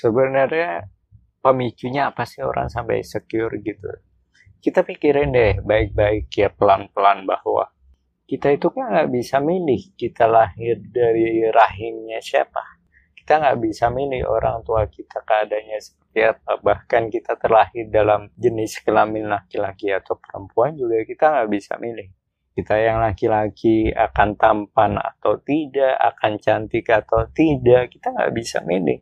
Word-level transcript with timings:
sebenarnya 0.00 0.88
pemicunya 1.44 2.08
apa 2.08 2.24
sih 2.24 2.40
orang 2.40 2.72
sampai 2.72 3.04
secure 3.04 3.60
gitu? 3.60 3.88
Kita 4.60 4.84
pikirin 4.84 5.32
deh 5.32 5.60
baik-baik 5.60 6.32
ya 6.32 6.48
pelan-pelan 6.52 7.28
bahwa 7.28 7.68
kita 8.24 8.52
itu 8.54 8.68
kan 8.72 8.92
nggak 8.92 9.10
bisa 9.12 9.40
milih 9.40 9.96
kita 9.96 10.24
lahir 10.28 10.80
dari 10.80 11.44
rahimnya 11.48 12.20
siapa. 12.20 12.80
Kita 13.16 13.40
nggak 13.40 13.58
bisa 13.60 13.88
milih 13.88 14.24
orang 14.28 14.64
tua 14.64 14.88
kita 14.88 15.24
keadaannya 15.24 15.78
seperti 15.80 16.20
apa. 16.28 16.60
Bahkan 16.60 17.02
kita 17.08 17.40
terlahir 17.40 17.88
dalam 17.88 18.28
jenis 18.36 18.84
kelamin 18.84 19.28
laki-laki 19.28 19.92
atau 19.92 20.16
perempuan 20.20 20.76
juga 20.76 21.02
kita 21.04 21.24
nggak 21.32 21.50
bisa 21.52 21.72
milih. 21.80 22.08
Kita 22.50 22.76
yang 22.76 23.00
laki-laki 23.00 23.88
akan 23.94 24.36
tampan 24.36 25.00
atau 25.00 25.40
tidak 25.40 25.96
akan 25.96 26.36
cantik 26.36 26.84
atau 26.90 27.24
tidak 27.32 27.88
kita 27.96 28.12
nggak 28.12 28.32
bisa 28.36 28.60
milih 28.60 29.00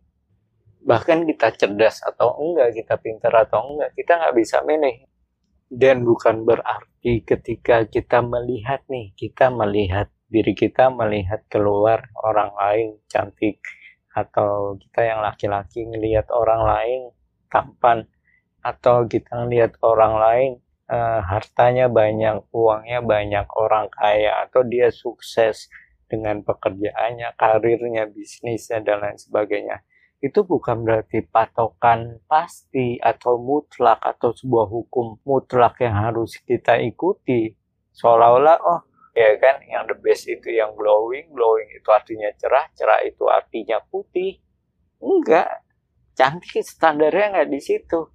bahkan 0.89 1.29
kita 1.29 1.53
cerdas 1.53 2.01
atau 2.01 2.33
enggak 2.41 2.73
kita 2.73 2.97
pintar 2.97 3.45
atau 3.45 3.77
enggak 3.77 3.93
kita 3.93 4.17
nggak 4.17 4.35
bisa 4.41 4.65
milih 4.65 5.05
dan 5.69 6.01
bukan 6.01 6.49
berarti 6.49 7.21
ketika 7.29 7.85
kita 7.85 8.25
melihat 8.25 8.81
nih, 8.89 9.13
kita 9.13 9.53
melihat 9.53 10.09
diri 10.33 10.57
kita 10.57 10.89
melihat 10.89 11.45
keluar 11.53 12.09
orang 12.25 12.57
lain 12.57 12.89
cantik 13.05 13.61
atau 14.17 14.81
kita 14.81 15.05
yang 15.05 15.21
laki-laki 15.21 15.85
ngelihat 15.85 16.33
orang 16.33 16.65
lain 16.65 17.01
tampan 17.53 18.09
atau 18.65 19.05
kita 19.05 19.45
ngelihat 19.45 19.77
orang 19.85 20.15
lain 20.17 20.51
uh, 20.89 21.21
hartanya 21.21 21.93
banyak, 21.93 22.49
uangnya 22.49 23.05
banyak, 23.05 23.47
orang 23.53 23.93
kaya 23.93 24.49
atau 24.49 24.65
dia 24.65 24.89
sukses 24.89 25.69
dengan 26.09 26.41
pekerjaannya, 26.41 27.37
karirnya, 27.37 28.09
bisnisnya 28.09 28.81
dan 28.81 29.05
lain 29.05 29.21
sebagainya 29.21 29.85
itu 30.19 30.43
bukan 30.43 30.83
berarti 30.83 31.23
patokan 31.31 32.19
pasti 32.27 32.99
atau 32.99 33.39
mutlak 33.39 34.03
atau 34.03 34.35
sebuah 34.35 34.67
hukum 34.67 35.23
mutlak 35.23 35.79
yang 35.79 35.95
harus 35.95 36.43
kita 36.43 36.75
ikuti. 36.83 37.55
Seolah-olah 37.95 38.59
oh 38.67 38.81
ya 39.15 39.39
kan 39.39 39.63
yang 39.67 39.87
the 39.87 39.95
best 39.99 40.27
itu 40.27 40.51
yang 40.55 40.75
glowing 40.75 41.31
glowing 41.31 41.71
itu 41.71 41.87
artinya 41.91 42.31
cerah 42.35 42.67
cerah 42.75 43.01
itu 43.07 43.31
artinya 43.31 43.79
putih. 43.87 44.43
Enggak. 44.99 45.63
Cantik 46.19 46.67
standarnya 46.67 47.39
enggak 47.39 47.51
di 47.55 47.61
situ. 47.63 48.11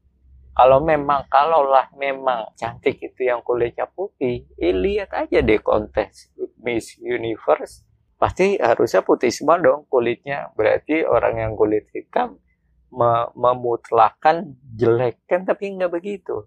Kalau 0.53 0.83
memang 0.83 1.25
kalaulah 1.31 1.88
memang 1.95 2.52
cantik 2.59 3.00
itu 3.00 3.31
yang 3.31 3.39
kulitnya 3.41 3.88
putih 3.88 4.44
eh, 4.59 4.75
lihat 4.75 5.16
aja 5.16 5.39
deh 5.39 5.58
kontes 5.63 6.30
Miss 6.61 7.00
Universe 7.00 7.92
pasti 8.17 8.56
harusnya 8.58 9.02
putih 9.03 9.33
semua 9.33 9.59
dong 9.59 9.86
kulitnya. 9.88 10.52
Berarti 10.56 11.03
orang 11.03 11.39
yang 11.39 11.52
kulit 11.58 11.89
hitam 11.92 12.39
memutlakan 13.33 14.53
jelek 14.78 15.25
kan 15.25 15.44
tapi 15.44 15.73
nggak 15.73 15.92
begitu. 15.92 16.45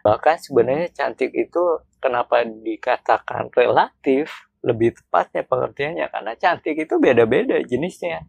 Bahkan 0.00 0.36
sebenarnya 0.40 0.88
cantik 0.96 1.30
itu 1.36 1.84
kenapa 2.00 2.42
dikatakan 2.42 3.52
relatif 3.52 4.50
lebih 4.64 4.96
tepatnya 4.96 5.44
pengertiannya 5.44 6.06
karena 6.08 6.32
cantik 6.36 6.76
itu 6.76 6.94
beda-beda 7.00 7.60
jenisnya. 7.64 8.24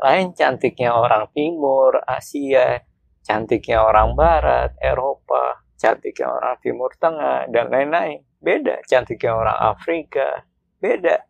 Lain 0.00 0.32
cantiknya 0.32 0.96
orang 0.96 1.28
timur, 1.36 2.00
Asia, 2.08 2.80
cantiknya 3.20 3.84
orang 3.84 4.16
barat, 4.16 4.72
Eropa, 4.80 5.60
cantiknya 5.76 6.32
orang 6.32 6.56
timur 6.64 6.88
tengah 6.96 7.48
dan 7.52 7.68
lain-lain. 7.68 8.24
Beda 8.40 8.80
cantiknya 8.88 9.36
orang 9.36 9.58
Afrika, 9.76 10.48
beda 10.80 11.29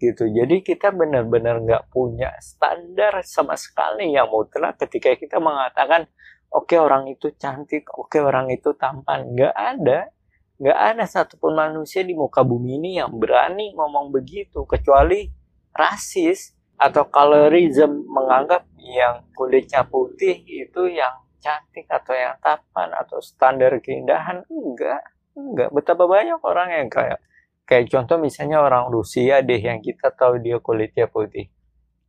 gitu. 0.00 0.24
Jadi 0.26 0.64
kita 0.64 0.90
benar-benar 0.90 1.60
nggak 1.60 1.92
punya 1.92 2.32
standar 2.40 3.20
sama 3.22 3.54
sekali 3.60 4.16
yang 4.16 4.32
mutlak 4.32 4.80
ketika 4.80 5.12
kita 5.14 5.36
mengatakan 5.36 6.08
oke 6.48 6.72
okay, 6.72 6.80
orang 6.80 7.06
itu 7.12 7.36
cantik, 7.36 7.86
oke 7.92 8.08
okay, 8.08 8.20
orang 8.24 8.48
itu 8.48 8.72
tampan. 8.74 9.28
Nggak 9.36 9.54
ada, 9.54 10.08
nggak 10.56 10.78
ada 10.96 11.04
satupun 11.04 11.52
manusia 11.52 12.00
di 12.00 12.16
muka 12.16 12.40
bumi 12.40 12.80
ini 12.80 12.90
yang 12.98 13.12
berani 13.20 13.76
ngomong 13.76 14.08
begitu 14.08 14.64
kecuali 14.64 15.28
rasis 15.76 16.56
atau 16.80 17.12
colorism 17.12 18.08
menganggap 18.08 18.64
yang 18.80 19.28
kulitnya 19.36 19.84
putih 19.84 20.40
itu 20.48 20.88
yang 20.88 21.12
cantik 21.40 21.84
atau 21.88 22.16
yang 22.16 22.36
tampan 22.40 22.92
atau 22.96 23.20
standar 23.20 23.76
keindahan 23.80 24.44
enggak 24.48 25.04
enggak 25.36 25.68
betapa 25.72 26.04
banyak 26.08 26.40
orang 26.40 26.68
yang 26.72 26.88
kayak 26.88 27.20
Kayak 27.70 27.86
contoh 27.86 28.18
misalnya 28.18 28.58
orang 28.66 28.90
Rusia 28.90 29.46
deh 29.46 29.62
yang 29.62 29.78
kita 29.78 30.10
tahu 30.10 30.42
dia 30.42 30.58
kulitnya 30.58 31.06
putih. 31.06 31.46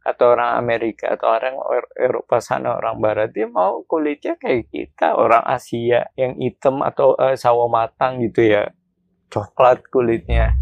Atau 0.01 0.33
orang 0.33 0.57
Amerika 0.57 1.13
atau 1.13 1.37
orang 1.37 1.53
Eropa 1.93 2.41
sana 2.41 2.81
orang 2.81 2.97
Barat 2.97 3.29
dia 3.29 3.45
mau 3.45 3.85
kulitnya 3.85 4.41
kayak 4.41 4.73
kita 4.73 5.13
orang 5.13 5.45
Asia 5.45 6.09
yang 6.17 6.33
hitam 6.41 6.81
atau 6.81 7.13
uh, 7.13 7.37
sawo 7.37 7.69
matang 7.69 8.25
gitu 8.25 8.41
ya 8.41 8.73
coklat 9.29 9.85
kulitnya. 9.93 10.57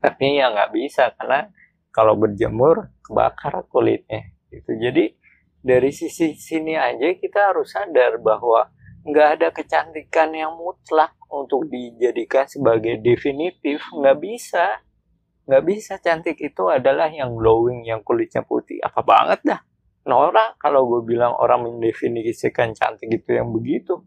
Tapi 0.00 0.40
ya 0.40 0.48
nggak 0.48 0.72
bisa 0.72 1.12
karena 1.12 1.52
kalau 1.92 2.16
berjemur 2.16 2.96
kebakar 3.04 3.68
kulitnya 3.68 4.32
gitu. 4.48 4.72
Jadi 4.80 5.12
dari 5.60 5.92
sisi 5.92 6.32
sini 6.32 6.80
aja 6.80 7.12
kita 7.12 7.52
harus 7.52 7.68
sadar 7.68 8.16
bahwa 8.24 8.72
nggak 9.04 9.28
ada 9.36 9.48
kecantikan 9.52 10.32
yang 10.32 10.56
mutlak 10.56 11.12
untuk 11.32 11.64
dijadikan 11.72 12.44
sebagai 12.44 13.00
definitif 13.00 13.80
nggak 13.88 14.18
bisa. 14.20 14.84
Nggak 15.48 15.64
bisa 15.64 15.92
cantik 15.98 16.38
itu 16.38 16.68
adalah 16.68 17.08
yang 17.08 17.34
glowing 17.34 17.88
yang 17.88 18.04
kulitnya 18.04 18.44
putih. 18.44 18.78
Apa 18.84 19.00
banget 19.02 19.40
dah? 19.42 19.60
Nora 20.04 20.54
kalau 20.60 20.86
gue 20.86 21.02
bilang 21.08 21.32
orang 21.34 21.66
mendefinisikan 21.66 22.76
cantik 22.76 23.10
itu 23.10 23.38
yang 23.38 23.50
begitu 23.54 24.02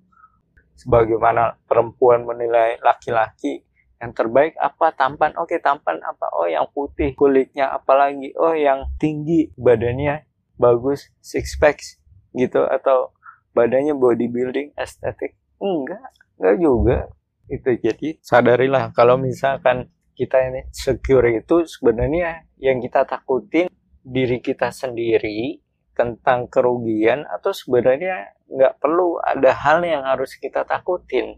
sebagaimana 0.75 1.55
perempuan 1.65 2.27
menilai 2.27 2.79
laki-laki 2.83 3.63
yang 3.99 4.11
terbaik 4.11 4.53
apa? 4.59 4.93
Tampan. 4.93 5.33
Oke 5.41 5.57
tampan 5.59 5.99
apa? 6.05 6.29
Oh 6.37 6.45
yang 6.45 6.69
putih. 6.71 7.17
Kulitnya 7.17 7.73
apalagi? 7.73 8.35
Oh 8.37 8.53
yang 8.53 8.85
tinggi. 9.01 9.49
Badannya 9.57 10.27
bagus. 10.61 11.09
Six 11.23 11.57
packs 11.57 11.97
gitu? 12.35 12.63
Atau 12.67 13.15
badannya 13.55 13.95
bodybuilding 13.95 14.75
estetik? 14.75 15.39
Enggak 15.63 16.11
enggak 16.39 16.57
juga. 16.59 16.97
Itu 17.45 17.69
jadi 17.77 18.17
sadarilah 18.25 18.89
kalau 18.95 19.21
misalkan 19.21 19.93
kita 20.15 20.39
ini 20.49 20.65
secure 20.71 21.29
itu 21.29 21.67
sebenarnya 21.67 22.47
yang 22.57 22.81
kita 22.81 23.05
takutin 23.05 23.69
diri 24.01 24.39
kita 24.39 24.71
sendiri 24.71 25.59
tentang 25.95 26.51
kerugian 26.51 27.23
atau 27.27 27.51
sebenarnya 27.53 28.35
nggak 28.49 28.81
perlu. 28.81 29.21
Ada 29.21 29.51
hal 29.53 29.79
yang 29.85 30.03
harus 30.03 30.35
kita 30.39 30.65
takutin. 30.65 31.37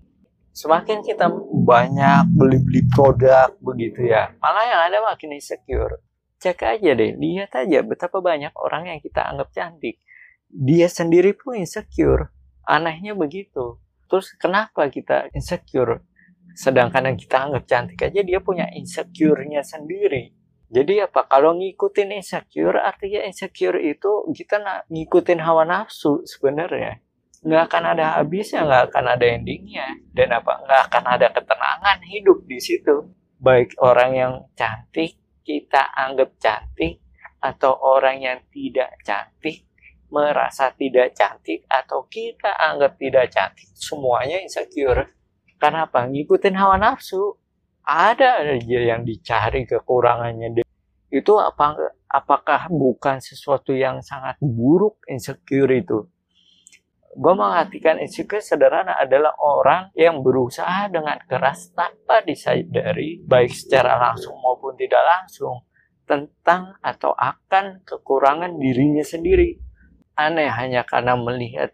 Semakin 0.57 1.05
kita 1.05 1.29
banyak 1.53 2.33
beli-beli 2.33 2.81
produk 2.89 3.53
begitu 3.61 4.09
ya 4.09 4.33
malah 4.41 4.65
yang 4.65 4.81
ada 4.89 4.97
makin 5.05 5.37
insecure. 5.37 6.01
Cek 6.41 6.65
aja 6.65 6.97
deh 6.97 7.13
lihat 7.13 7.53
aja 7.53 7.85
betapa 7.85 8.21
banyak 8.21 8.53
orang 8.57 8.89
yang 8.89 8.99
kita 9.01 9.21
anggap 9.21 9.53
cantik. 9.53 10.01
Dia 10.49 10.89
sendiri 10.89 11.37
pun 11.37 11.61
insecure. 11.61 12.33
Anehnya 12.65 13.13
begitu. 13.13 13.77
Terus 14.07 14.33
kenapa 14.39 14.87
kita 14.87 15.27
insecure? 15.35 16.03
Sedangkan 16.57 17.05
yang 17.13 17.17
kita 17.19 17.37
anggap 17.37 17.63
cantik 17.69 18.01
aja 18.01 18.23
dia 18.23 18.39
punya 18.41 18.65
insecure-nya 18.73 19.61
sendiri. 19.61 20.33
Jadi 20.67 20.99
apa? 20.99 21.23
Kalau 21.31 21.55
ngikutin 21.55 22.11
insecure, 22.19 22.75
artinya 22.75 23.23
insecure 23.23 23.79
itu 23.79 24.27
kita 24.35 24.87
ngikutin 24.91 25.39
hawa 25.39 25.63
nafsu 25.63 26.27
sebenarnya. 26.27 26.99
Nggak 27.45 27.63
akan 27.71 27.83
ada 27.95 28.05
habisnya, 28.19 28.67
nggak 28.67 28.83
akan 28.91 29.05
ada 29.15 29.25
endingnya. 29.31 29.87
Dan 30.11 30.35
apa? 30.35 30.59
Nggak 30.67 30.81
akan 30.91 31.03
ada 31.07 31.27
ketenangan 31.31 31.99
hidup 32.03 32.43
di 32.43 32.59
situ. 32.59 32.95
Baik 33.39 33.79
orang 33.79 34.11
yang 34.17 34.33
cantik, 34.57 35.15
kita 35.45 35.93
anggap 35.95 36.35
cantik, 36.35 36.99
atau 37.37 37.77
orang 37.77 38.17
yang 38.19 38.39
tidak 38.49 38.97
cantik, 39.05 39.66
merasa 40.07 40.71
tidak 40.71 41.15
cantik 41.15 41.67
atau 41.67 42.07
kita 42.07 42.55
anggap 42.55 42.95
tidak 42.95 43.31
cantik 43.31 43.67
semuanya 43.75 44.39
insecure. 44.39 45.13
Karena 45.57 45.89
apa 45.89 46.07
ngikutin 46.07 46.55
hawa 46.55 46.77
nafsu. 46.79 47.35
Ada 47.87 48.43
aja 48.43 48.79
yang 48.83 49.07
dicari 49.07 49.63
kekurangannya 49.63 50.59
itu 51.07 51.33
apa 51.39 51.95
apakah 52.11 52.67
bukan 52.67 53.23
sesuatu 53.23 53.71
yang 53.71 54.03
sangat 54.03 54.35
buruk 54.43 54.99
insecure 55.07 55.71
itu? 55.71 56.03
Gue 57.17 57.33
mengartikan 57.33 57.97
insecure 57.97 58.43
sederhana 58.43 58.99
adalah 58.99 59.33
orang 59.39 59.89
yang 59.95 60.19
berusaha 60.19 60.91
dengan 60.91 61.17
keras 61.25 61.71
tanpa 61.71 62.21
disadari 62.27 63.23
baik 63.23 63.55
secara 63.55 63.95
langsung 63.97 64.35
maupun 64.37 64.75
tidak 64.75 65.01
langsung 65.01 65.63
tentang 66.03 66.77
atau 66.83 67.15
akan 67.15 67.81
kekurangan 67.87 68.59
dirinya 68.61 69.01
sendiri 69.01 69.66
aneh 70.17 70.49
hanya 70.49 70.81
karena 70.83 71.13
melihat 71.13 71.71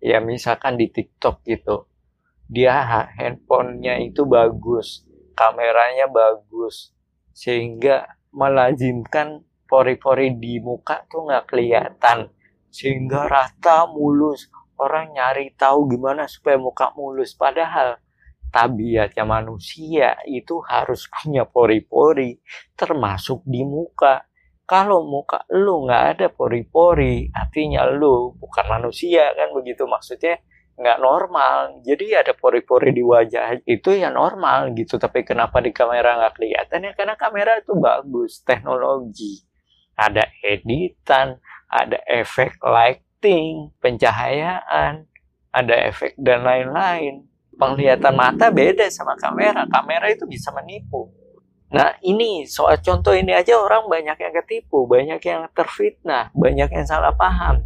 ya 0.00 0.18
misalkan 0.24 0.80
di 0.80 0.88
TikTok 0.88 1.44
gitu 1.44 1.86
dia 2.48 2.80
handphonenya 3.14 4.00
itu 4.00 4.24
bagus 4.24 5.04
kameranya 5.36 6.08
bagus 6.08 6.94
sehingga 7.34 8.06
melazimkan 8.34 9.42
pori-pori 9.66 10.38
di 10.38 10.62
muka 10.62 11.02
tuh 11.10 11.26
nggak 11.30 11.50
kelihatan. 11.50 12.30
Sehingga 12.70 13.30
rata 13.30 13.86
mulus 13.90 14.50
orang 14.78 15.14
nyari 15.14 15.54
tahu 15.54 15.90
gimana 15.90 16.26
supaya 16.26 16.58
muka 16.58 16.90
mulus. 16.98 17.34
Padahal 17.34 17.98
tabiatnya 18.50 19.26
manusia 19.26 20.18
itu 20.26 20.62
harus 20.62 21.10
punya 21.10 21.46
pori-pori 21.46 22.38
termasuk 22.78 23.42
di 23.46 23.66
muka 23.66 24.26
kalau 24.64 25.04
muka 25.04 25.44
lu 25.52 25.84
nggak 25.84 26.04
ada 26.16 26.26
pori-pori 26.32 27.28
artinya 27.32 27.84
lu 27.84 28.32
bukan 28.40 28.64
manusia 28.68 29.28
kan 29.36 29.52
begitu? 29.52 29.84
Maksudnya 29.84 30.40
nggak 30.74 30.98
normal. 30.98 31.84
Jadi 31.84 32.16
ada 32.16 32.32
pori-pori 32.32 32.90
di 32.90 33.04
wajah 33.04 33.60
itu 33.68 33.90
ya 33.92 34.08
normal 34.08 34.72
gitu. 34.72 34.96
Tapi 34.96 35.22
kenapa 35.22 35.60
di 35.60 35.70
kamera 35.70 36.16
nggak 36.16 36.34
kelihatan 36.40 36.80
ya? 36.90 36.92
Karena 36.96 37.14
kamera 37.14 37.60
itu 37.60 37.76
bagus 37.76 38.40
teknologi. 38.42 39.44
Ada 39.94 40.26
editan 40.42 41.38
ada 41.70 42.00
efek 42.08 42.58
lighting 42.64 43.70
pencahayaan 43.78 45.06
ada 45.54 45.74
efek 45.86 46.18
dan 46.18 46.42
lain-lain. 46.42 47.30
Penglihatan 47.54 48.18
mata 48.18 48.50
beda 48.50 48.90
sama 48.90 49.14
kamera. 49.14 49.62
Kamera 49.70 50.10
itu 50.10 50.26
bisa 50.26 50.50
menipu 50.50 51.23
Nah 51.72 51.96
ini 52.04 52.44
soal 52.44 52.80
contoh 52.84 53.16
ini 53.16 53.32
aja 53.32 53.56
orang 53.56 53.88
banyak 53.88 54.18
yang 54.20 54.34
ketipu, 54.44 54.84
banyak 54.84 55.20
yang 55.24 55.48
terfitnah, 55.56 56.28
banyak 56.36 56.68
yang 56.68 56.86
salah 56.86 57.14
paham. 57.16 57.64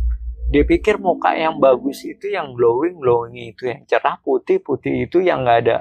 Dia 0.48 0.64
pikir 0.64 0.96
muka 0.96 1.36
yang 1.36 1.60
bagus 1.60 2.06
itu 2.08 2.32
yang 2.32 2.56
glowing 2.56 2.96
glowing 2.96 3.36
itu 3.36 3.68
yang 3.68 3.84
cerah 3.84 4.16
putih 4.24 4.64
putih 4.64 5.04
itu 5.04 5.20
yang 5.20 5.44
nggak 5.44 5.58
ada 5.68 5.78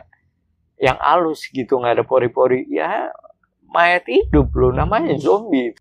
yang 0.76 1.00
halus 1.00 1.48
gitu 1.48 1.80
nggak 1.80 2.02
ada 2.02 2.04
pori-pori 2.04 2.68
ya 2.68 3.08
mayat 3.72 4.04
hidup 4.08 4.52
loh 4.56 4.72
namanya 4.76 5.16
zombie. 5.20 5.76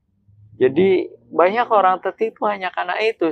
Jadi 0.57 1.11
banyak 1.31 1.69
orang 1.69 2.01
tertipu 2.01 2.49
hanya 2.49 2.73
karena 2.73 2.97
itu. 3.03 3.29